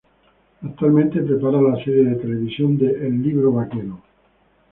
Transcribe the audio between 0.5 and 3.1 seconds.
Actualmente prepara la serie de televisión de